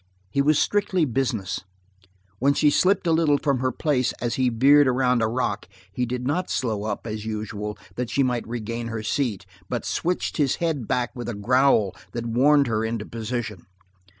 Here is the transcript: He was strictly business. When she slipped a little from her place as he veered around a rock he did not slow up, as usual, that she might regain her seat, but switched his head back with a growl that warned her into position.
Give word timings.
He 0.31 0.41
was 0.41 0.57
strictly 0.57 1.05
business. 1.05 1.59
When 2.39 2.55
she 2.55 2.71
slipped 2.71 3.05
a 3.05 3.11
little 3.11 3.37
from 3.37 3.59
her 3.59 3.71
place 3.71 4.13
as 4.13 4.33
he 4.33 4.49
veered 4.49 4.87
around 4.87 5.21
a 5.21 5.27
rock 5.27 5.67
he 5.93 6.07
did 6.07 6.25
not 6.25 6.49
slow 6.49 6.85
up, 6.85 7.05
as 7.05 7.23
usual, 7.23 7.77
that 7.97 8.09
she 8.09 8.23
might 8.23 8.47
regain 8.47 8.87
her 8.87 9.03
seat, 9.03 9.45
but 9.69 9.85
switched 9.85 10.37
his 10.37 10.55
head 10.55 10.87
back 10.87 11.11
with 11.15 11.29
a 11.29 11.35
growl 11.35 11.95
that 12.13 12.25
warned 12.25 12.65
her 12.65 12.83
into 12.83 13.05
position. 13.05 13.67